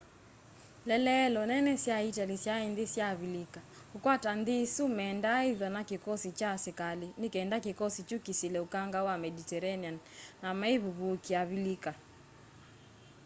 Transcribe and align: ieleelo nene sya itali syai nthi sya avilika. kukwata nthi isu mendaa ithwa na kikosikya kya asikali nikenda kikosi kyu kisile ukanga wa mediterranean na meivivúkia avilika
ieleelo 0.91 1.41
nene 1.51 1.73
sya 1.83 1.97
itali 2.09 2.35
syai 2.43 2.65
nthi 2.71 2.85
sya 2.93 3.03
avilika. 3.13 3.59
kukwata 3.91 4.29
nthi 4.39 4.53
isu 4.65 4.83
mendaa 4.97 5.41
ithwa 5.51 5.67
na 5.75 5.81
kikosikya 5.89 6.37
kya 6.39 6.49
asikali 6.55 7.07
nikenda 7.21 7.57
kikosi 7.65 8.01
kyu 8.07 8.17
kisile 8.25 8.59
ukanga 8.65 8.99
wa 9.07 9.15
mediterranean 9.23 9.97
na 10.41 10.49
meivivúkia 10.59 11.37
avilika 11.43 11.91